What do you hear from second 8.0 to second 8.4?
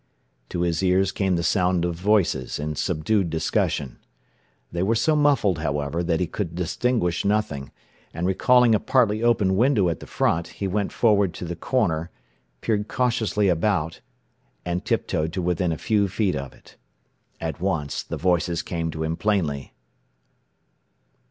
and